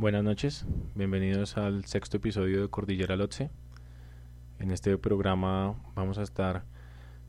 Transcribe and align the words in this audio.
Buenas 0.00 0.24
noches, 0.24 0.64
bienvenidos 0.94 1.58
al 1.58 1.84
sexto 1.84 2.16
episodio 2.16 2.62
de 2.62 2.68
Cordillera 2.70 3.16
Lotse. 3.16 3.50
En 4.58 4.70
este 4.70 4.96
programa 4.96 5.74
vamos 5.94 6.16
a 6.16 6.22
estar 6.22 6.64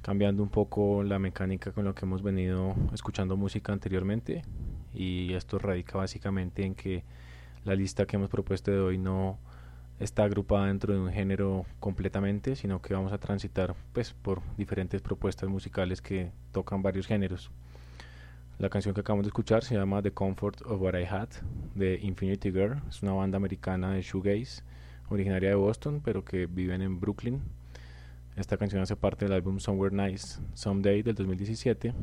cambiando 0.02 0.42
un 0.42 0.48
poco 0.48 1.04
la 1.04 1.20
mecánica 1.20 1.74
con 1.74 1.84
lo 1.84 1.94
que 1.94 2.06
hemos 2.06 2.24
venido 2.24 2.74
escuchando 2.94 3.36
música 3.36 3.74
anteriormente 3.74 4.44
y 4.94 5.34
esto 5.34 5.60
radica 5.60 5.98
básicamente 5.98 6.64
en 6.64 6.74
que 6.74 7.04
la 7.66 7.76
lista 7.76 8.06
que 8.06 8.16
hemos 8.16 8.30
propuesto 8.30 8.72
de 8.72 8.80
hoy 8.80 8.98
no 8.98 9.38
está 10.00 10.24
agrupada 10.24 10.68
dentro 10.68 10.94
de 10.94 11.02
un 11.02 11.12
género 11.12 11.66
completamente, 11.82 12.56
sino 12.56 12.82
que 12.82 12.94
vamos 12.94 13.12
a 13.12 13.18
transitar 13.18 13.76
pues 13.92 14.14
por 14.14 14.42
diferentes 14.56 15.02
propuestas 15.02 15.50
musicales 15.50 16.02
que 16.02 16.32
tocan 16.54 16.82
varios 16.82 17.06
géneros. 17.06 17.52
La 18.62 18.70
canción 18.70 18.94
que 18.94 19.02
acabamos 19.02 19.26
de 19.26 19.30
escuchar 19.30 19.64
se 19.64 19.74
llama 19.74 20.04
The 20.04 20.12
Comfort 20.12 20.62
of 20.68 20.80
What 20.80 20.94
I 20.94 21.04
Had 21.06 21.30
de 21.74 21.98
Infinity 22.00 22.52
Girl. 22.52 22.80
Es 22.88 23.02
una 23.02 23.12
banda 23.14 23.38
americana 23.38 23.94
de 23.94 24.04
shoegaze 24.04 24.62
originaria 25.10 25.50
de 25.50 25.56
Boston, 25.56 26.00
pero 26.06 26.24
que 26.24 26.46
viven 26.46 26.84
en 26.84 27.00
Brooklyn. 27.00 27.42
Esta 28.36 28.58
canción 28.58 28.84
hace 28.84 28.96
parte 28.96 29.26
del 29.26 29.34
álbum 29.34 29.58
Somewhere 29.58 29.96
Nice 29.96 30.40
Someday 30.54 31.02
del 31.02 31.16
2017 31.16 31.96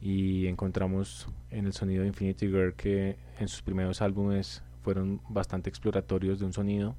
y 0.00 0.48
encontramos 0.48 1.28
en 1.50 1.66
el 1.66 1.72
sonido 1.72 2.02
de 2.02 2.08
Infinity 2.08 2.48
Girl 2.48 2.74
que 2.74 3.16
en 3.38 3.46
sus 3.46 3.62
primeros 3.62 4.02
álbumes 4.02 4.64
fueron 4.82 5.20
bastante 5.28 5.70
exploratorios 5.70 6.40
de 6.40 6.46
un 6.46 6.52
sonido 6.52 6.96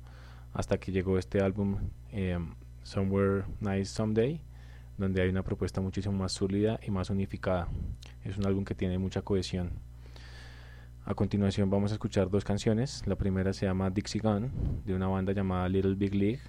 hasta 0.54 0.78
que 0.78 0.94
llegó 0.94 1.18
este 1.18 1.42
álbum 1.42 1.90
eh, 2.13 2.40
Somewhere 2.84 3.44
Nice 3.60 3.94
Someday 3.94 4.40
donde 4.98 5.22
hay 5.22 5.30
una 5.30 5.44
propuesta 5.44 5.82
muchísimo 5.82 6.18
más 6.18 6.32
sólida 6.32 6.80
y 6.86 6.92
más 6.92 7.10
unificada. 7.10 7.68
Es 8.24 8.38
un 8.38 8.46
álbum 8.46 8.64
que 8.64 8.76
tiene 8.76 8.98
mucha 8.98 9.22
cohesión. 9.22 9.72
A 11.06 11.14
continuación 11.14 11.70
vamos 11.70 11.92
a 11.92 11.96
escuchar 11.96 12.30
dos 12.30 12.44
canciones. 12.44 13.04
La 13.06 13.16
primera 13.16 13.54
se 13.54 13.66
llama 13.66 13.90
Dixie 13.90 14.22
Gun, 14.22 14.52
de 14.86 14.96
una 14.96 15.08
banda 15.08 15.34
llamada 15.34 15.70
Little 15.70 15.96
Big 15.96 16.16
League. 16.16 16.42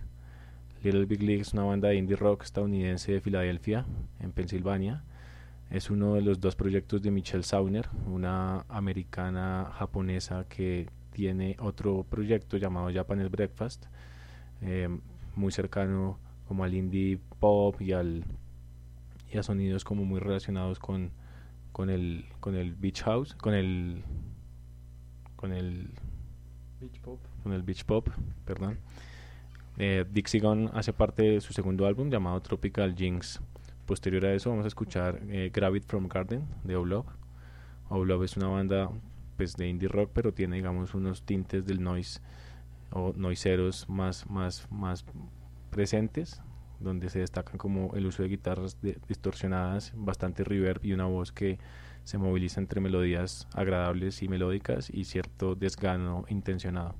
Little 0.83 1.05
Big 1.05 1.23
League 1.23 1.43
es 1.43 1.53
una 1.53 1.65
banda 1.65 1.89
de 1.89 1.97
indie 1.97 2.17
rock 2.17 2.45
estadounidense 2.45 3.13
de 3.13 3.21
Filadelfia, 3.21 3.85
en 4.21 4.33
Pensilvania. 4.33 5.05
Es 5.71 5.91
uno 5.91 6.15
de 6.15 6.23
los 6.23 6.41
dos 6.41 6.55
proyectos 6.57 7.03
de 7.03 7.11
Michelle 7.11 7.43
Sauner, 7.43 7.89
una 8.07 8.65
americana 8.69 9.73
japonesa 9.75 10.47
que 10.49 10.89
tiene 11.11 11.57
otro 11.61 12.05
proyecto 12.09 12.57
llamado 12.57 12.91
Japanese 12.93 13.29
Breakfast, 13.29 13.87
eh, 14.63 14.89
muy 15.35 15.51
cercano 15.51 16.19
como 16.47 16.65
al 16.65 16.75
indie 16.75 17.19
pop 17.39 17.81
y 17.81 17.93
al 17.93 18.25
y 19.33 19.39
a 19.39 19.43
sonidos 19.43 19.85
como 19.85 20.05
muy 20.05 20.21
relacionados 20.21 20.79
con 20.79 21.11
con 21.73 21.91
el 21.91 22.25
con 22.41 22.55
el 22.55 22.75
beach 22.75 23.03
house 23.03 23.35
con 23.35 23.55
el 23.55 24.03
con 25.37 25.53
el 25.53 25.91
beach 26.81 27.01
pop. 27.01 27.21
con 27.43 27.53
el 27.53 27.63
beach 27.63 27.85
pop 27.85 28.09
perdón. 28.45 28.79
Eh, 29.79 30.07
Dixie 30.11 30.41
Gone 30.41 30.71
hace 30.73 30.95
parte 30.95 31.23
de 31.23 31.41
su 31.43 31.53
segundo 31.53 31.87
álbum 31.87 32.09
llamado 32.09 32.41
Tropical 32.41 32.95
Jinx. 32.95 33.43
Posterior 33.85 34.25
a 34.25 34.33
eso 34.33 34.49
vamos 34.49 34.65
a 34.65 34.69
escuchar 34.69 35.21
eh, 35.29 35.51
Gravity 35.53 35.87
from 35.87 36.09
Garden 36.09 36.47
de 36.65 36.77
Oblove 36.77 37.07
Oblove 37.89 38.25
es 38.25 38.37
una 38.37 38.49
banda 38.49 38.91
pues 39.37 39.55
de 39.57 39.69
indie 39.69 39.89
rock 39.89 40.11
pero 40.13 40.33
tiene 40.33 40.57
digamos 40.57 40.95
unos 40.95 41.23
tintes 41.23 41.67
del 41.67 41.83
noise 41.83 42.21
o 42.91 43.13
noiseros 43.15 43.89
más 43.89 44.29
más 44.29 44.67
más 44.73 45.05
presentes, 45.77 46.41
donde 46.81 47.11
se 47.11 47.19
destacan 47.19 47.59
como 47.59 47.95
el 47.95 48.07
uso 48.07 48.23
de 48.23 48.31
guitarras 48.31 48.79
distorsionadas, 49.07 49.93
bastante 49.95 50.43
reverb 50.43 50.83
y 50.83 50.95
una 50.95 51.05
voz 51.05 51.33
que 51.33 51.59
se 52.05 52.17
moviliza 52.17 52.61
entre 52.61 52.81
melodías 52.81 53.47
agradables 53.53 54.23
y 54.23 54.29
melódicas 54.29 54.89
y 54.91 55.05
cierto 55.05 55.55
desgano 55.55 56.25
intencionado. 56.29 56.95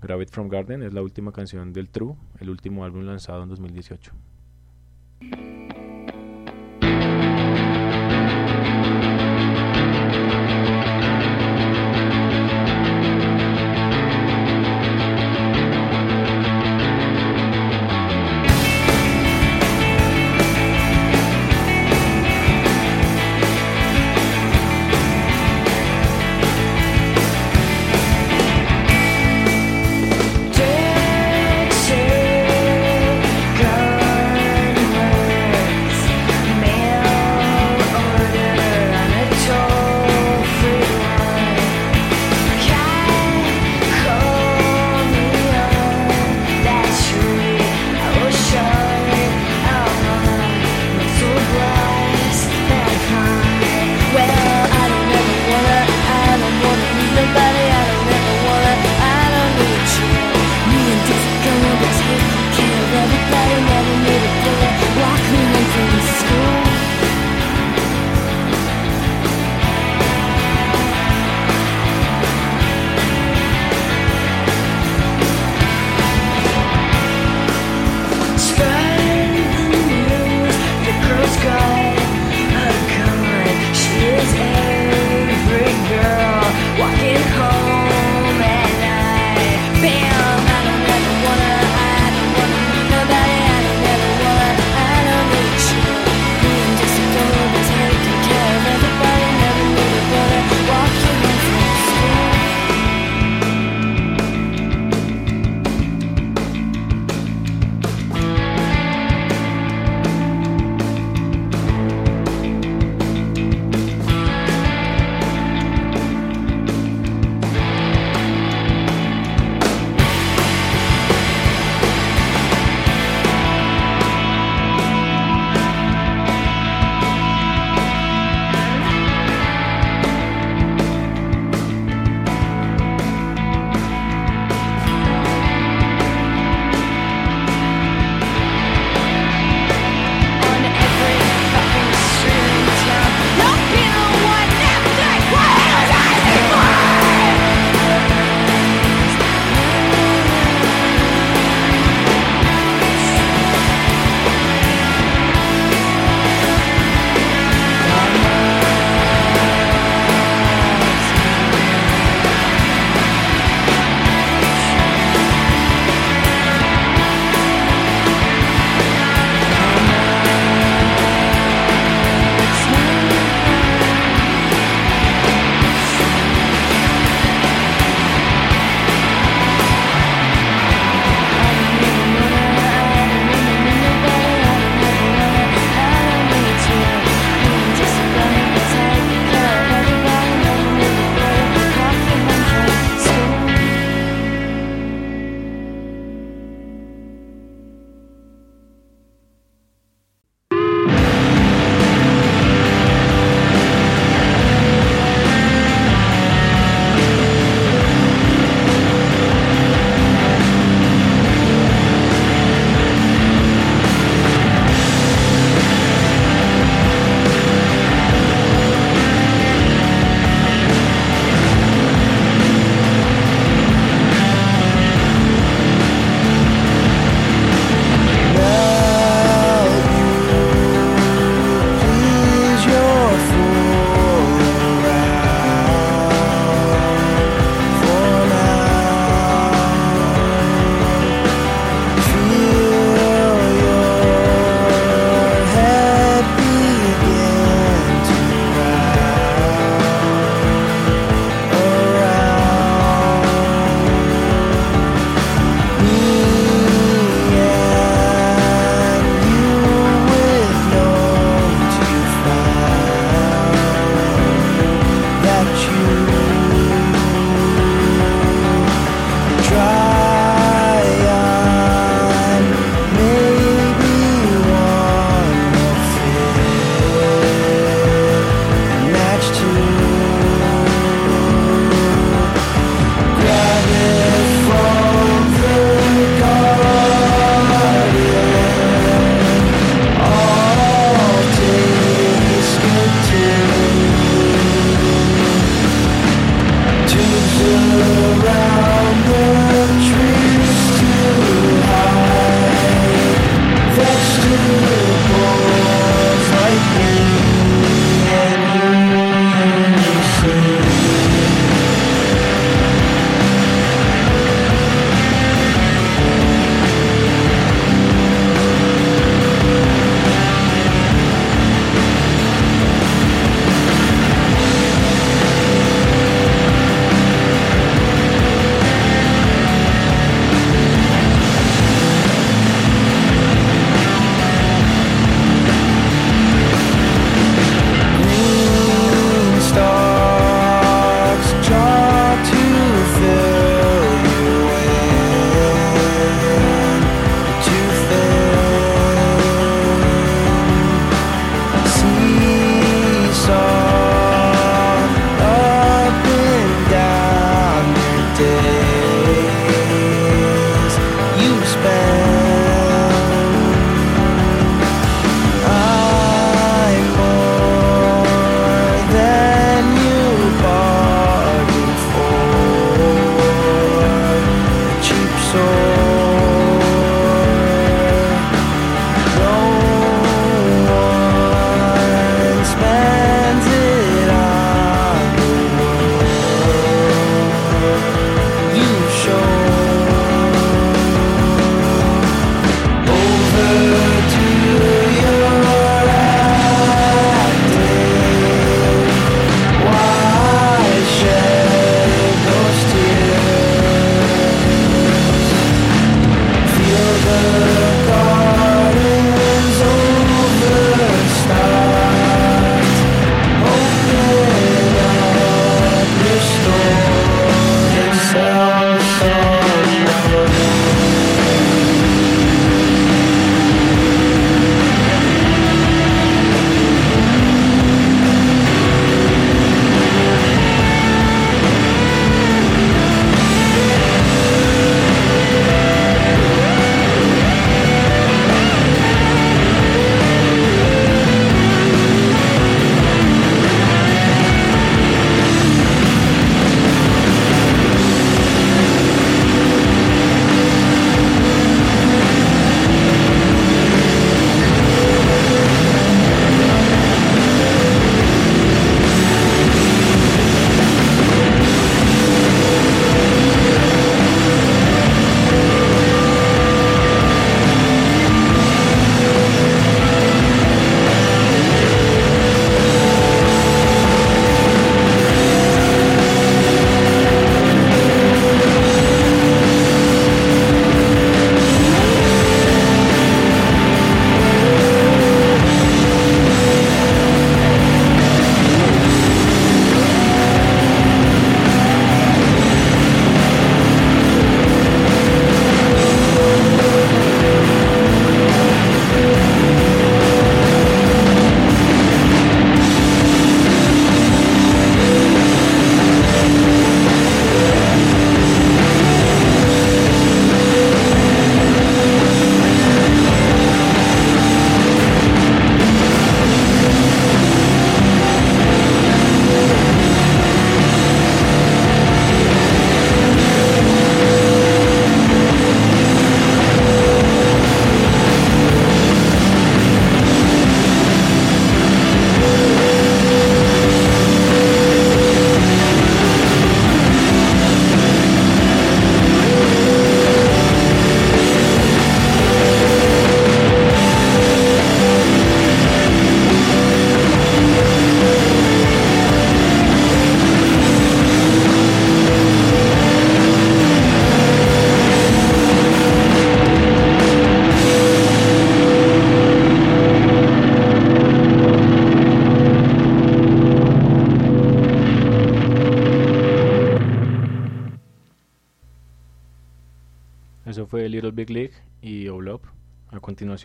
Gravity 0.00 0.32
from 0.32 0.48
Garden 0.48 0.82
es 0.82 0.94
la 0.94 1.02
última 1.02 1.30
canción 1.30 1.74
del 1.74 1.90
True, 1.90 2.16
el 2.40 2.48
último 2.48 2.84
álbum 2.84 3.04
lanzado 3.04 3.42
en 3.42 3.50
2018. 3.50 4.12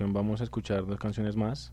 Vamos 0.07 0.39
a 0.39 0.43
escuchar 0.43 0.85
dos 0.85 0.99
canciones 0.99 1.35
más. 1.35 1.71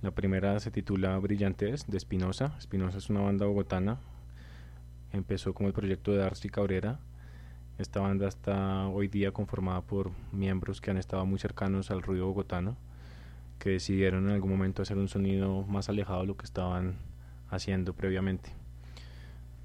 La 0.00 0.10
primera 0.10 0.58
se 0.58 0.70
titula 0.70 1.18
Brillantes 1.18 1.86
de 1.86 1.98
Espinosa. 1.98 2.54
Espinosa 2.58 2.96
es 2.96 3.10
una 3.10 3.20
banda 3.20 3.44
bogotana. 3.44 3.98
Empezó 5.12 5.52
como 5.52 5.68
el 5.68 5.74
proyecto 5.74 6.12
de 6.12 6.18
Darcy 6.18 6.48
Cabrera. 6.48 6.98
Esta 7.78 8.00
banda 8.00 8.26
está 8.26 8.88
hoy 8.88 9.08
día 9.08 9.32
conformada 9.32 9.82
por 9.82 10.12
miembros 10.32 10.80
que 10.80 10.90
han 10.90 10.96
estado 10.96 11.26
muy 11.26 11.38
cercanos 11.38 11.90
al 11.90 12.02
ruido 12.02 12.26
bogotano, 12.26 12.74
que 13.58 13.70
decidieron 13.70 14.28
en 14.28 14.32
algún 14.32 14.50
momento 14.50 14.80
hacer 14.80 14.96
un 14.96 15.08
sonido 15.08 15.62
más 15.64 15.90
alejado 15.90 16.22
de 16.22 16.28
lo 16.28 16.36
que 16.38 16.46
estaban 16.46 16.96
haciendo 17.50 17.92
previamente. 17.92 18.50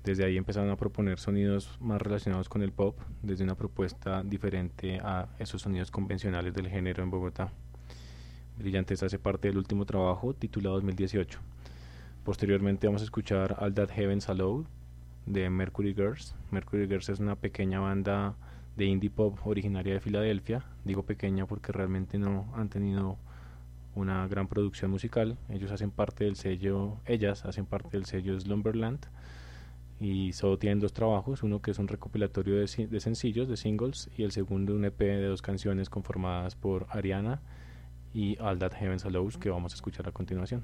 Desde 0.03 0.25
ahí 0.25 0.35
empezaron 0.35 0.71
a 0.71 0.77
proponer 0.77 1.19
sonidos 1.19 1.77
más 1.79 2.01
relacionados 2.01 2.49
con 2.49 2.63
el 2.63 2.71
pop, 2.71 2.97
desde 3.21 3.43
una 3.43 3.53
propuesta 3.53 4.23
diferente 4.23 4.99
a 4.99 5.29
esos 5.37 5.61
sonidos 5.61 5.91
convencionales 5.91 6.55
del 6.55 6.69
género 6.69 7.03
en 7.03 7.11
Bogotá. 7.11 7.51
Brillantes 8.57 9.03
hace 9.03 9.19
parte 9.19 9.49
del 9.49 9.59
último 9.59 9.85
trabajo 9.85 10.33
titulado 10.33 10.75
2018. 10.75 11.39
Posteriormente 12.25 12.87
vamos 12.87 13.01
a 13.01 13.05
escuchar 13.05 13.55
All 13.59 13.75
That 13.75 13.89
Heaven's 13.91 14.27
Allowed 14.27 14.65
de 15.27 15.47
Mercury 15.51 15.93
Girls. 15.93 16.33
Mercury 16.49 16.87
Girls 16.87 17.09
es 17.09 17.19
una 17.19 17.35
pequeña 17.35 17.79
banda 17.79 18.35
de 18.77 18.85
indie 18.85 19.11
pop 19.11 19.37
originaria 19.45 19.93
de 19.93 19.99
Filadelfia. 19.99 20.65
Digo 20.83 21.03
pequeña 21.03 21.45
porque 21.45 21.71
realmente 21.71 22.17
no 22.17 22.51
han 22.55 22.69
tenido 22.69 23.19
una 23.93 24.27
gran 24.27 24.47
producción 24.47 24.89
musical. 24.89 25.37
Ellos 25.49 25.71
hacen 25.71 25.91
parte 25.91 26.23
del 26.23 26.37
sello, 26.37 26.97
ellas 27.05 27.45
hacen 27.45 27.67
parte 27.67 27.89
del 27.91 28.05
sello 28.05 28.39
Slumberland 28.39 29.05
y 30.01 30.33
solo 30.33 30.57
tienen 30.57 30.79
dos 30.79 30.93
trabajos, 30.93 31.43
uno 31.43 31.61
que 31.61 31.69
es 31.69 31.77
un 31.77 31.87
recopilatorio 31.87 32.55
de, 32.55 32.87
de 32.87 32.99
sencillos, 32.99 33.47
de 33.47 33.55
singles, 33.55 34.09
y 34.17 34.23
el 34.23 34.31
segundo 34.31 34.73
un 34.73 34.83
EP 34.83 34.97
de 34.97 35.27
dos 35.27 35.43
canciones 35.43 35.91
conformadas 35.91 36.55
por 36.55 36.87
Ariana 36.89 37.39
y 38.11 38.35
All 38.39 38.57
That 38.57 38.73
Heavens 38.73 39.05
Allows 39.05 39.37
que 39.37 39.51
vamos 39.51 39.73
a 39.73 39.75
escuchar 39.75 40.07
a 40.09 40.11
continuación. 40.11 40.63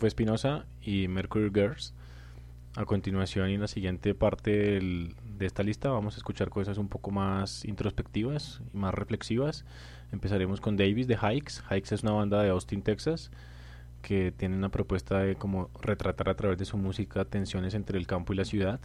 Fue 0.00 0.08
Espinosa 0.08 0.64
y 0.82 1.08
Mercury 1.08 1.50
Girls. 1.52 1.92
A 2.74 2.86
continuación 2.86 3.50
y 3.50 3.54
en 3.54 3.60
la 3.60 3.68
siguiente 3.68 4.14
parte 4.14 4.80
de 4.80 5.46
esta 5.46 5.62
lista 5.62 5.90
vamos 5.90 6.14
a 6.14 6.16
escuchar 6.16 6.48
cosas 6.48 6.78
un 6.78 6.88
poco 6.88 7.10
más 7.10 7.66
introspectivas 7.66 8.62
y 8.72 8.78
más 8.78 8.94
reflexivas. 8.94 9.66
Empezaremos 10.10 10.62
con 10.62 10.78
Davis 10.78 11.06
de 11.06 11.16
Hikes. 11.16 11.60
Hikes 11.70 11.94
es 11.94 12.02
una 12.02 12.12
banda 12.12 12.42
de 12.42 12.48
Austin, 12.48 12.80
Texas, 12.80 13.30
que 14.00 14.32
tiene 14.32 14.56
una 14.56 14.70
propuesta 14.70 15.18
de 15.18 15.36
como 15.36 15.68
retratar 15.82 16.30
a 16.30 16.34
través 16.34 16.56
de 16.56 16.64
su 16.64 16.78
música 16.78 17.26
tensiones 17.26 17.74
entre 17.74 17.98
el 17.98 18.06
campo 18.06 18.32
y 18.32 18.36
la 18.36 18.46
ciudad. 18.46 18.80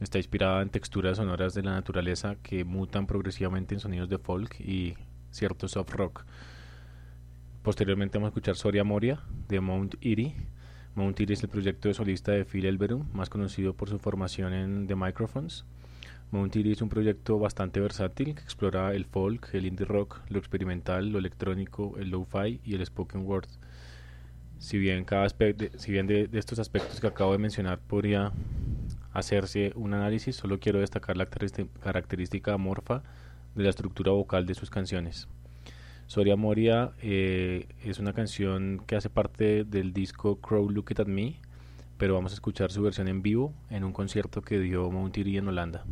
Está 0.00 0.18
inspirada 0.18 0.62
en 0.62 0.70
texturas 0.70 1.16
sonoras 1.16 1.54
de 1.54 1.62
la 1.62 1.72
naturaleza 1.72 2.36
que 2.44 2.64
mutan 2.64 3.08
progresivamente 3.08 3.74
en 3.74 3.80
sonidos 3.80 4.08
de 4.08 4.18
folk 4.18 4.60
y 4.60 4.94
cierto 5.32 5.66
soft 5.66 5.94
rock. 5.94 6.24
Posteriormente 7.64 8.18
vamos 8.18 8.26
a 8.26 8.32
escuchar 8.32 8.56
Soria 8.56 8.84
Moria 8.84 9.20
de 9.48 9.58
Mount 9.58 9.94
Erie. 10.02 10.34
Mount 10.94 11.18
Erie 11.18 11.32
es 11.32 11.42
el 11.44 11.48
proyecto 11.48 11.88
de 11.88 11.94
solista 11.94 12.30
de 12.30 12.44
Phil 12.44 12.66
Elverum, 12.66 13.06
más 13.14 13.30
conocido 13.30 13.72
por 13.72 13.88
su 13.88 13.98
formación 13.98 14.52
en 14.52 14.86
The 14.86 14.94
Microphones. 14.94 15.64
Mount 16.30 16.54
Erie 16.56 16.72
es 16.72 16.82
un 16.82 16.90
proyecto 16.90 17.38
bastante 17.38 17.80
versátil 17.80 18.34
que 18.34 18.42
explora 18.42 18.92
el 18.92 19.06
folk, 19.06 19.48
el 19.54 19.64
indie 19.64 19.86
rock, 19.86 20.20
lo 20.28 20.38
experimental, 20.38 21.08
lo 21.08 21.18
electrónico, 21.18 21.94
el 21.96 22.10
lo-fi 22.10 22.60
y 22.66 22.74
el 22.74 22.84
spoken 22.84 23.22
word. 23.24 23.48
Si 24.58 24.76
bien, 24.76 25.06
cada 25.06 25.26
si 25.30 25.90
bien 25.90 26.06
de, 26.06 26.28
de 26.28 26.38
estos 26.38 26.58
aspectos 26.58 27.00
que 27.00 27.06
acabo 27.06 27.32
de 27.32 27.38
mencionar 27.38 27.78
podría 27.78 28.30
hacerse 29.14 29.72
un 29.74 29.94
análisis, 29.94 30.36
solo 30.36 30.60
quiero 30.60 30.80
destacar 30.80 31.16
la 31.16 31.30
característica 31.30 32.52
amorfa 32.52 33.02
de 33.54 33.62
la 33.62 33.70
estructura 33.70 34.12
vocal 34.12 34.44
de 34.44 34.54
sus 34.54 34.68
canciones. 34.68 35.28
Soria 36.06 36.36
Moria 36.36 36.92
eh, 37.02 37.66
es 37.82 37.98
una 37.98 38.12
canción 38.12 38.82
que 38.86 38.96
hace 38.96 39.10
parte 39.10 39.64
del 39.64 39.92
disco 39.92 40.36
Crow 40.36 40.70
Look 40.70 40.90
It 40.90 41.00
At 41.00 41.06
Me, 41.06 41.36
pero 41.98 42.14
vamos 42.14 42.32
a 42.32 42.34
escuchar 42.34 42.70
su 42.70 42.82
versión 42.82 43.08
en 43.08 43.22
vivo 43.22 43.52
en 43.70 43.84
un 43.84 43.92
concierto 43.92 44.42
que 44.42 44.58
dio 44.58 44.90
Montieri 44.90 45.38
en 45.38 45.48
Holanda. 45.48 45.84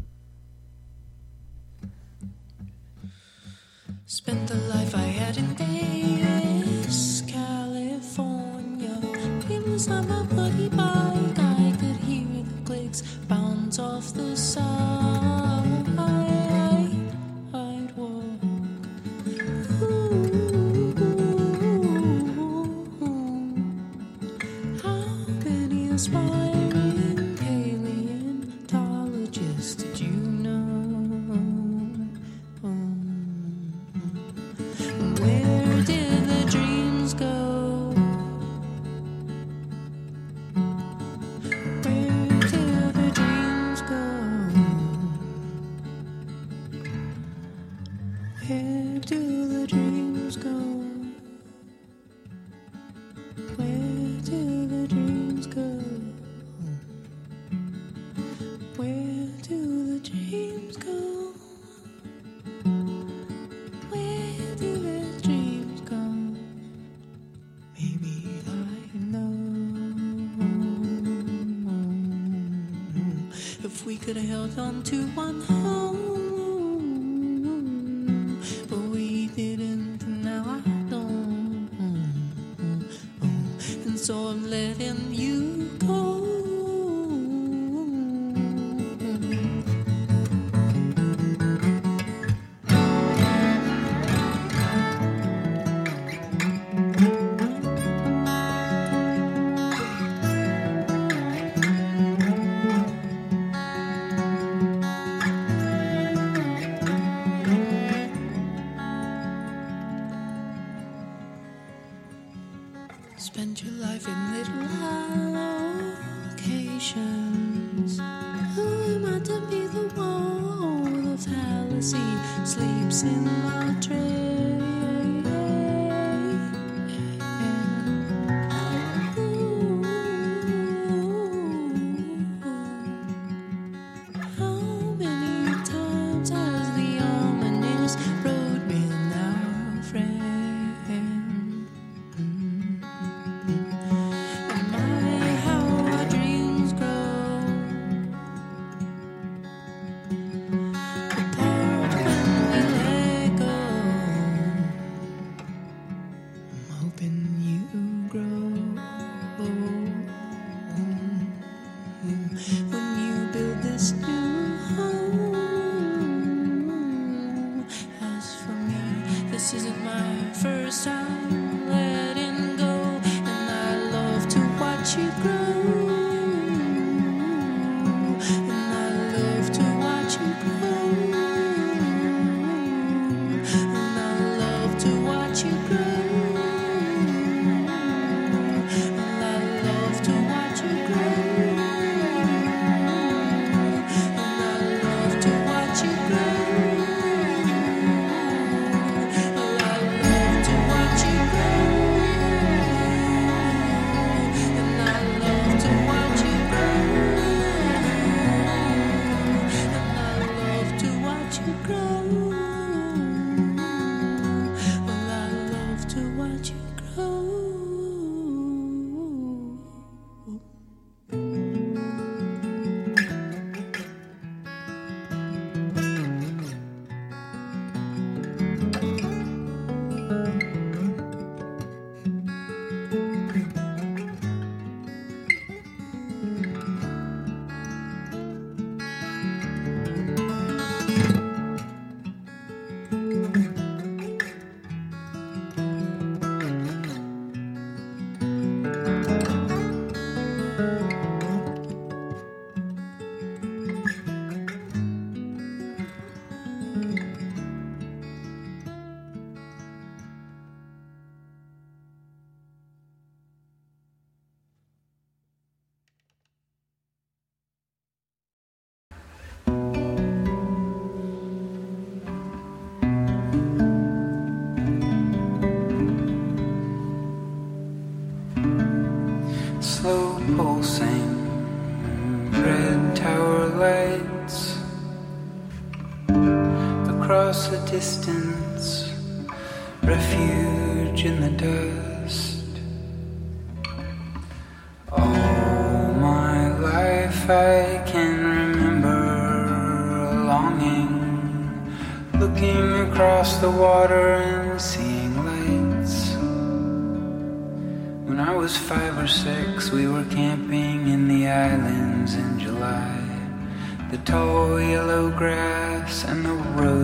Could 74.03 74.17
have 74.17 74.29
held 74.29 74.59
on 74.59 74.83
to 74.83 75.07
one 75.15 75.41
home, 75.43 75.92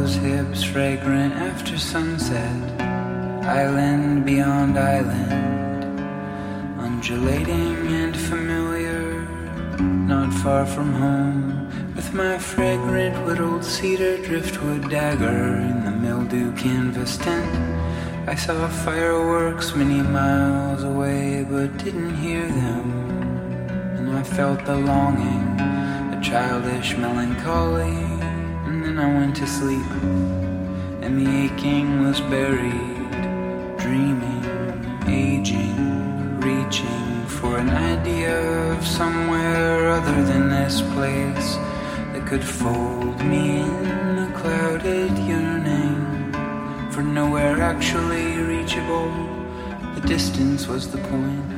rose 0.09 0.16
hips 0.16 0.62
fragrant 0.62 1.35
after 1.35 1.79
sunset. 1.79 2.81
Island 3.44 4.25
beyond 4.25 4.79
island, 4.79 6.01
undulating 6.81 7.77
and 7.88 8.16
familiar, 8.16 9.23
not 9.79 10.33
far 10.42 10.64
from 10.66 10.92
home. 10.92 11.94
With 11.94 12.12
my 12.14 12.38
fragrant 12.38 13.27
whittled 13.27 13.64
cedar 13.64 14.16
driftwood 14.18 14.88
dagger 14.90 15.57
in 15.71 15.85
the 15.85 15.90
mildew 15.90 16.55
canvas 16.57 17.16
tent, 17.18 18.29
I 18.29 18.35
saw 18.35 18.68
fireworks 18.68 19.75
many 19.75 20.03
miles 20.03 20.85
away 20.85 21.44
but 21.51 21.77
didn't 21.79 22.14
hear 22.16 22.47
them. 22.47 22.87
And 23.99 24.16
I 24.16 24.23
felt 24.23 24.64
the 24.64 24.77
longing, 24.77 25.49
a 26.14 26.21
childish 26.23 26.97
melancholy, 26.97 28.08
I 29.00 29.06
went 29.06 29.37
to 29.37 29.46
sleep. 29.46 29.90
And 31.02 31.24
the 31.24 31.30
aching 31.44 32.02
was 32.02 32.20
buried, 32.20 33.11
dreaming, 33.78 34.44
aging, 35.06 36.40
reaching 36.40 37.24
for 37.26 37.58
an 37.58 37.70
idea 37.70 38.37
of 38.72 38.84
somewhere 38.84 39.90
other 39.90 40.24
than 40.24 40.50
this 40.50 40.80
place 40.94 41.54
that 42.12 42.26
could 42.26 42.42
fold 42.42 43.20
me 43.24 43.61
in 43.61 44.18
a 44.18 44.32
clouded 44.37 45.16
yearning 45.18 46.32
for 46.90 47.02
nowhere 47.02 47.62
actually 47.62 48.37
reachable. 48.38 49.12
The 49.94 50.02
distance 50.06 50.66
was 50.66 50.90
the 50.90 50.98
point. 50.98 51.58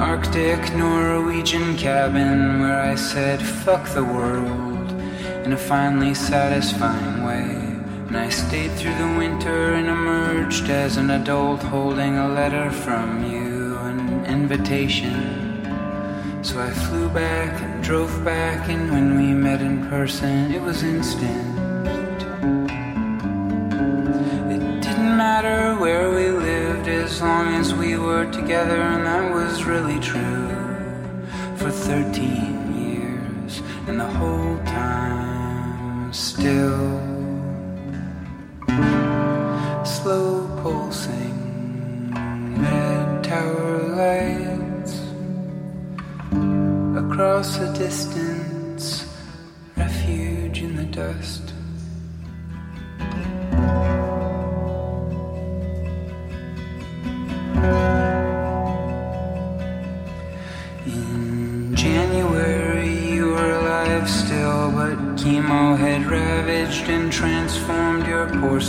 Arctic 0.00 0.74
Norwegian 0.76 1.76
cabin 1.76 2.60
where 2.62 2.80
I 2.80 2.94
said, 2.94 3.38
fuck 3.42 3.86
the 3.90 4.02
world 4.02 4.90
in 5.44 5.52
a 5.52 5.58
finally 5.58 6.14
satisfying 6.14 7.22
way. 7.22 7.50
And 8.08 8.16
I 8.16 8.30
stayed 8.30 8.70
through 8.72 8.94
the 8.94 9.14
winter 9.18 9.74
and 9.74 9.88
emerged 9.88 10.70
as 10.70 10.96
an 10.96 11.10
adult 11.10 11.62
holding 11.62 12.16
a 12.16 12.28
letter 12.28 12.70
from 12.70 13.30
you, 13.30 13.76
an 13.80 14.24
invitation. 14.24 15.60
So 16.42 16.58
I 16.58 16.70
flew 16.70 17.10
back 17.10 17.60
and 17.60 17.84
drove 17.84 18.24
back, 18.24 18.70
and 18.70 18.90
when 18.90 19.18
we 19.18 19.34
met 19.34 19.60
in 19.60 19.86
person, 19.90 20.50
it 20.50 20.62
was 20.62 20.82
instant. 20.82 21.58
It 24.50 24.80
didn't 24.80 25.16
matter 25.18 25.78
where 25.78 26.08
we 26.08 26.30
lived 26.30 26.88
as 26.88 27.20
long 27.20 27.48
as 27.48 27.59
were 28.00 28.30
together, 28.30 28.80
and 28.80 29.06
that 29.06 29.32
was 29.32 29.64
really 29.64 29.98
true 30.00 30.48
for 31.56 31.70
13 31.70 32.72
years, 32.82 33.62
and 33.86 34.00
the 34.00 34.06
whole 34.06 34.56
time 34.64 36.12
still. 36.12 37.00
Slow 39.84 40.48
pulsing 40.62 41.36
red 42.62 43.24
tower 43.24 43.78
lights 44.00 44.94
across 47.02 47.58
the 47.58 47.72
distance, 47.78 48.39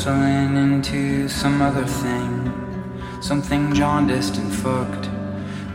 into 0.07 1.29
some 1.29 1.61
other 1.61 1.85
thing. 1.85 2.51
Something 3.21 3.73
jaundiced 3.73 4.37
and 4.37 4.51
fucked. 4.51 5.09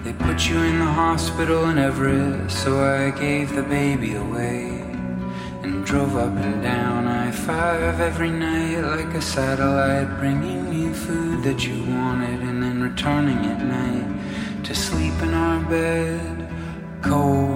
They 0.02 0.12
put 0.14 0.48
you 0.48 0.58
in 0.58 0.80
the 0.80 0.84
hospital 0.84 1.68
in 1.70 1.78
Everett, 1.78 2.50
so 2.50 2.82
I 2.82 3.10
gave 3.10 3.54
the 3.54 3.62
baby 3.62 4.14
away 4.14 4.80
and 5.62 5.84
drove 5.84 6.16
up 6.16 6.36
and 6.36 6.62
down 6.62 7.06
I 7.06 7.30
5 7.30 8.00
every 8.00 8.30
night 8.30 8.80
like 8.80 9.14
a 9.14 9.22
satellite, 9.22 10.18
bringing 10.18 10.72
you 10.72 10.92
food 10.92 11.44
that 11.44 11.64
you 11.66 11.84
wanted 11.84 12.40
and 12.40 12.62
then 12.62 12.82
returning 12.82 13.46
at 13.46 13.62
night 13.64 14.64
to 14.64 14.74
sleep 14.74 15.14
in 15.22 15.34
our 15.34 15.60
bed, 15.70 16.48
cold. 17.02 17.55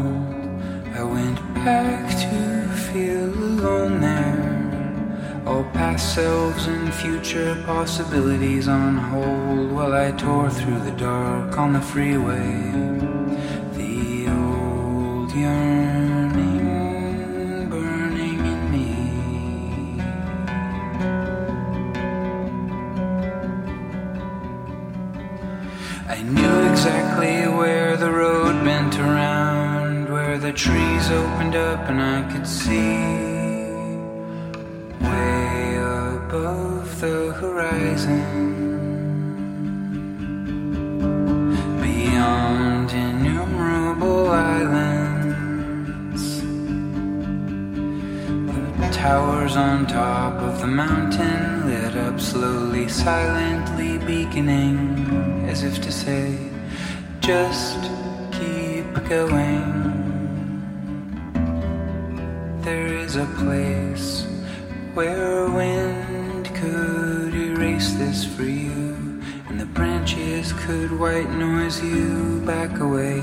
Past 6.21 6.65
selves 6.65 6.67
and 6.67 6.93
future 6.95 7.63
possibilities 7.65 8.69
on 8.69 8.97
hold 8.97 9.73
while 9.73 9.95
I 9.95 10.11
tore 10.13 10.51
through 10.51 10.81
the 10.81 10.93
dark 10.93 11.57
on 11.59 11.73
the 11.73 11.81
freeway. 11.81 12.73
The 13.81 14.29
old 14.29 15.33
yearning 15.35 16.59
burning 17.71 18.41
in 18.53 18.61
me. 18.75 18.93
I 26.09 26.23
knew 26.23 26.71
exactly 26.71 27.49
where 27.59 27.97
the 27.97 28.11
road 28.11 28.65
bent 28.65 28.99
around, 28.99 30.13
where 30.13 30.39
the 30.39 30.53
trees 30.53 31.11
opened 31.11 31.55
up 31.55 31.89
and 31.89 32.01
I 32.03 32.31
could 32.31 32.47
see 32.47 33.30
the 37.01 37.33
horizon. 37.33 38.21
Beyond 41.81 42.93
innumerable 42.93 44.29
islands, 44.29 46.23
the 48.81 48.91
towers 48.93 49.57
on 49.57 49.87
top 49.87 50.35
of 50.43 50.61
the 50.61 50.67
mountain 50.67 51.67
lit 51.67 51.97
up 51.97 52.21
slowly, 52.21 52.87
silently 52.87 53.97
beaconing, 54.07 55.49
as 55.49 55.63
if 55.63 55.81
to 55.81 55.91
say, 55.91 56.37
just 57.21 57.81
keep 58.31 58.93
going. 59.09 59.69
There 62.61 62.89
is 62.89 63.17
a 63.17 63.27
place 63.39 64.27
where 64.93 65.49
wind 65.49 66.10
could 66.61 67.35
erase 67.35 67.93
this 67.93 68.23
for 68.23 68.45
you, 68.45 69.23
and 69.49 69.59
the 69.59 69.65
branches 69.65 70.53
could 70.53 70.93
white 70.99 71.31
noise 71.31 71.83
you 71.83 72.43
back 72.45 72.79
awake. 72.81 73.23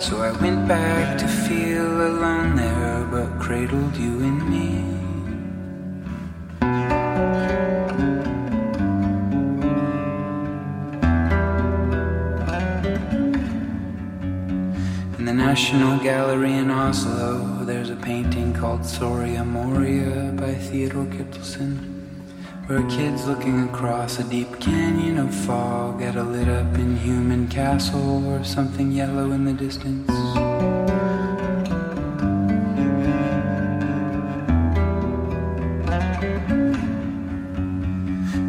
So 0.00 0.22
I 0.22 0.32
went 0.40 0.66
back 0.66 1.18
to 1.18 1.28
feel 1.28 2.06
alone 2.08 2.56
there, 2.56 3.04
but 3.10 3.38
cradled 3.38 3.96
you 3.98 4.20
in 4.20 4.50
me. 4.50 4.68
In 15.18 15.24
the 15.26 15.34
National 15.34 15.98
Gallery 15.98 16.54
in 16.54 16.70
Oslo, 16.70 17.51
painting 18.02 18.52
called 18.52 18.84
Soria 18.84 19.44
Moria 19.44 20.32
by 20.32 20.54
Theodore 20.54 21.04
Kittelsen. 21.04 22.02
We're 22.68 22.88
kids 22.90 23.26
looking 23.26 23.68
across 23.68 24.18
a 24.18 24.24
deep 24.24 24.58
canyon 24.58 25.18
of 25.18 25.32
fog 25.32 26.02
at 26.02 26.16
a 26.16 26.24
lit 26.24 26.48
up 26.48 26.74
inhuman 26.74 27.46
castle 27.46 28.26
or 28.26 28.42
something 28.42 28.90
yellow 28.90 29.30
in 29.30 29.44
the 29.44 29.52
distance. 29.52 30.10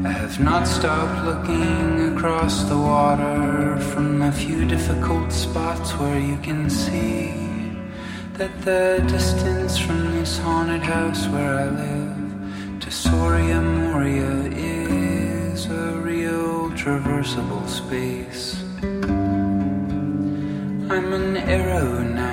I 0.04 0.12
have 0.12 0.39
not 0.39 0.68
stopped 0.68 1.26
looking 1.26 2.16
across 2.16 2.64
the 2.64 2.78
water 2.78 3.78
from 3.91 4.24
a 4.24 4.32
few 4.32 4.66
difficult 4.66 5.32
spots 5.32 5.91
where 5.99 6.20
you 6.20 6.38
can 6.38 6.72
see 6.72 7.43
that 8.38 8.62
the 8.62 9.04
distance 9.08 9.78
from 9.78 10.12
this 10.14 10.40
haunted 10.40 10.82
house 10.82 11.28
where 11.28 11.54
I 11.54 11.66
live 11.70 12.80
to 12.80 12.90
Soria 12.90 13.62
Moria 13.62 14.50
is 14.56 15.68
a 15.68 16.00
real 16.00 16.72
traversable 16.72 17.68
space. 17.70 18.60
I'm 20.92 21.14
an 21.14 21.38
arrow 21.38 22.02
now, 22.02 22.33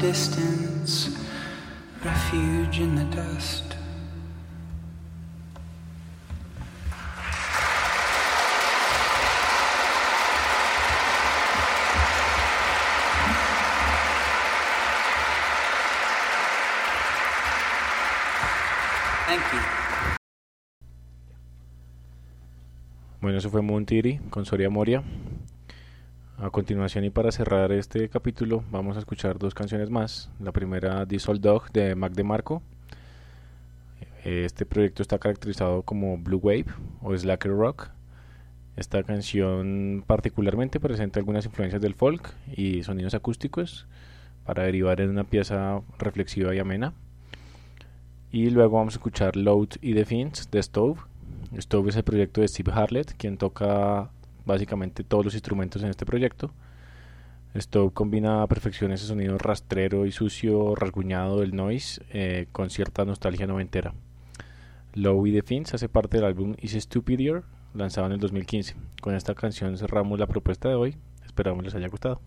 distance, 0.00 1.10
refuge 2.02 2.80
in 2.80 2.94
the 2.94 3.04
dust. 3.14 3.64
Thank 19.26 19.42
you. 19.52 19.60
Bueno, 23.20 23.36
eso 23.36 23.50
fue 23.50 23.60
Montiri 23.60 24.18
con 24.30 24.46
Soria 24.46 24.70
Moria. 24.70 25.04
A 26.42 26.48
continuación 26.48 27.04
y 27.04 27.10
para 27.10 27.30
cerrar 27.32 27.70
este 27.70 28.08
capítulo 28.08 28.64
vamos 28.70 28.96
a 28.96 29.00
escuchar 29.00 29.38
dos 29.38 29.52
canciones 29.52 29.90
más. 29.90 30.30
La 30.40 30.52
primera, 30.52 31.06
Old 31.28 31.40
Dog 31.42 31.70
de 31.70 31.94
Mac 31.94 32.14
DeMarco. 32.14 32.62
Este 34.24 34.64
proyecto 34.64 35.02
está 35.02 35.18
caracterizado 35.18 35.82
como 35.82 36.16
Blue 36.16 36.40
Wave 36.42 36.64
o 37.02 37.14
Slacker 37.14 37.52
Rock. 37.52 37.90
Esta 38.76 39.02
canción 39.02 40.02
particularmente 40.06 40.80
presenta 40.80 41.20
algunas 41.20 41.44
influencias 41.44 41.82
del 41.82 41.94
folk 41.94 42.32
y 42.56 42.84
sonidos 42.84 43.12
acústicos 43.12 43.86
para 44.46 44.62
derivar 44.62 45.02
en 45.02 45.10
una 45.10 45.24
pieza 45.24 45.82
reflexiva 45.98 46.54
y 46.54 46.58
amena. 46.58 46.94
Y 48.32 48.48
luego 48.48 48.78
vamos 48.78 48.94
a 48.94 48.96
escuchar 48.96 49.36
Load 49.36 49.76
y 49.82 49.92
The 49.92 50.06
Fins 50.06 50.50
de 50.50 50.62
Stove. 50.62 51.00
Stove 51.58 51.90
es 51.90 51.96
el 51.96 52.04
proyecto 52.04 52.40
de 52.40 52.48
Steve 52.48 52.72
Harlett, 52.72 53.12
quien 53.18 53.36
toca 53.36 54.08
básicamente 54.44 55.04
todos 55.04 55.24
los 55.24 55.34
instrumentos 55.34 55.82
en 55.82 55.90
este 55.90 56.06
proyecto. 56.06 56.52
Stove 57.54 57.92
combina 57.92 58.42
a 58.42 58.46
perfección 58.46 58.92
ese 58.92 59.06
sonido 59.06 59.36
rastrero 59.36 60.06
y 60.06 60.12
sucio, 60.12 60.74
rasguñado 60.76 61.40
del 61.40 61.54
noise 61.54 62.00
eh, 62.10 62.46
con 62.52 62.70
cierta 62.70 63.04
nostalgia 63.04 63.46
noventera. 63.46 63.92
Low 64.94 65.26
y 65.26 65.32
The 65.32 65.42
Fins 65.42 65.74
hace 65.74 65.88
parte 65.88 66.18
del 66.18 66.26
álbum 66.26 66.54
Is 66.60 66.72
Stupidier, 66.72 67.42
lanzado 67.74 68.06
en 68.06 68.12
el 68.12 68.20
2015. 68.20 68.76
Con 69.00 69.14
esta 69.14 69.34
canción 69.34 69.76
cerramos 69.76 70.18
la 70.18 70.26
propuesta 70.26 70.68
de 70.68 70.74
hoy. 70.74 70.96
Esperamos 71.24 71.64
les 71.64 71.74
haya 71.74 71.88
gustado. 71.88 72.20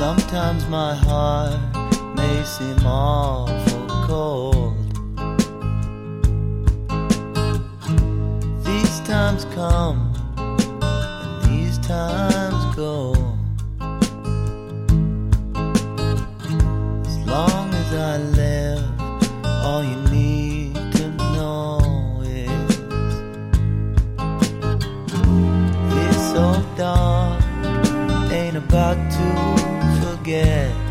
Sometimes 0.00 0.66
my 0.68 0.94
heart 0.94 1.60
may 2.16 2.42
seem 2.42 2.86
awful 2.86 3.86
cold. 4.06 4.74
These 8.64 9.00
times 9.00 9.44
come 9.54 10.14
and 10.38 11.44
these 11.44 11.76
times 11.80 12.74
go. 12.76 13.12
As 17.04 17.18
long 17.26 17.68
as 17.74 17.92
I 17.92 18.16
live, 18.40 18.82
all 19.44 19.84
you 19.84 19.96
need 20.10 20.76
to 20.94 21.10
know 21.34 22.22
is 22.24 22.78
this 25.94 26.34
old 26.34 26.64
dog 26.78 27.42
ain't 28.32 28.56
about 28.56 28.96
to 29.12 29.29
天。 30.30 30.89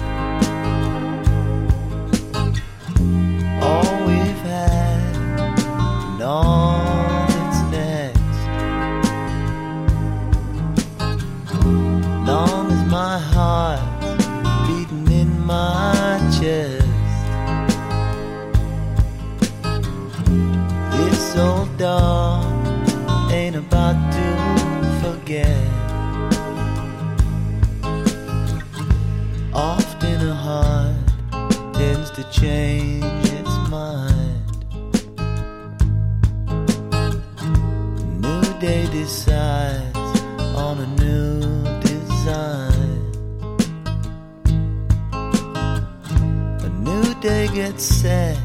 Set 47.79 48.37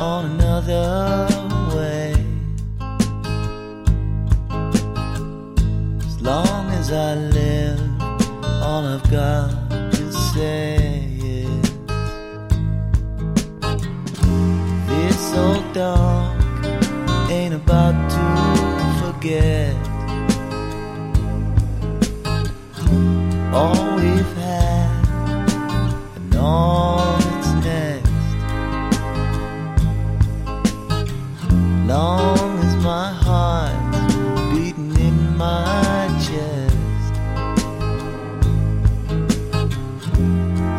on 0.00 0.24
another 0.24 1.26
way. 1.76 2.12
As 6.06 6.22
long 6.22 6.70
as 6.70 6.90
I 6.90 7.14
live, 7.14 7.80
all 8.62 8.86
I've 8.86 9.10
got 9.10 9.55
Long 31.86 32.58
as 32.58 32.74
my 32.82 33.12
heart's 33.12 34.14
beating 34.52 34.92
in 34.98 35.36
my 35.36 36.08
chest. 36.18 37.12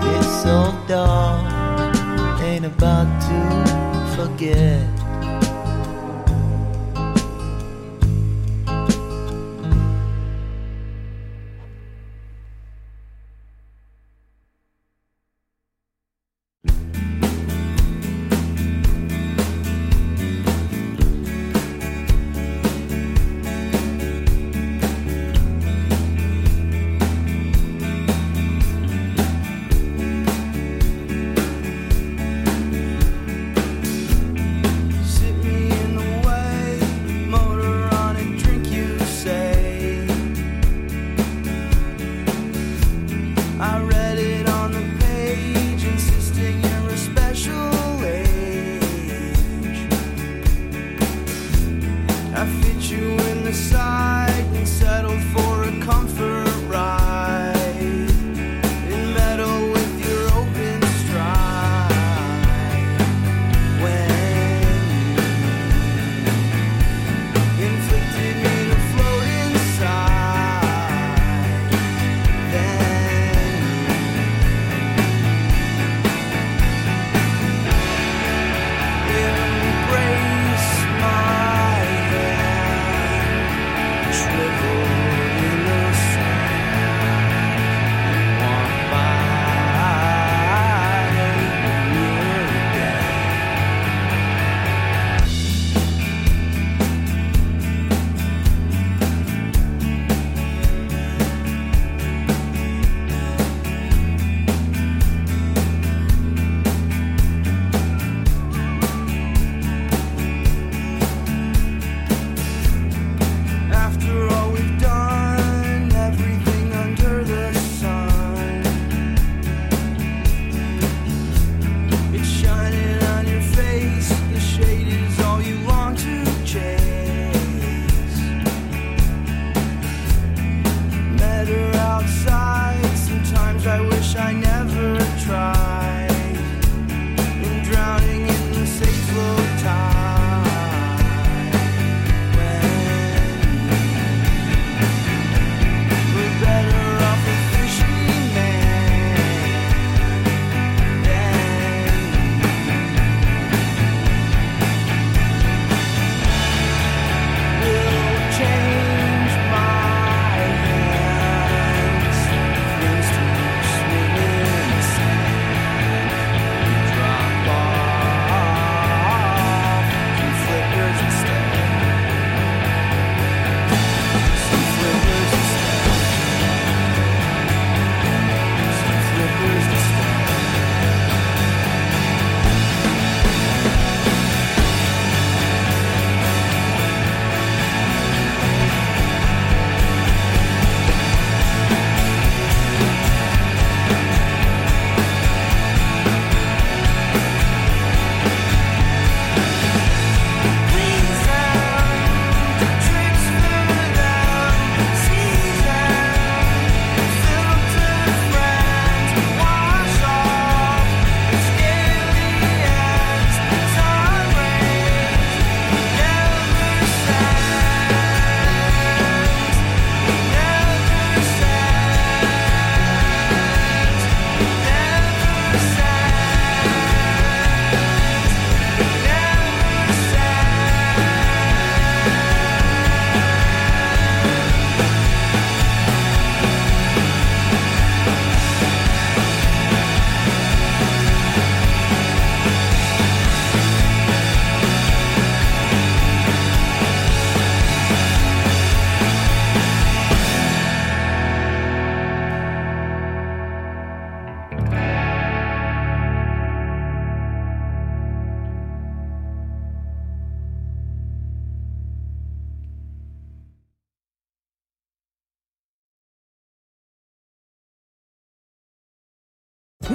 This 0.04 0.46
old 0.46 0.86
dog 0.86 2.42
ain't 2.42 2.66
about 2.66 3.08
to 3.28 4.16
forget. 4.18 4.97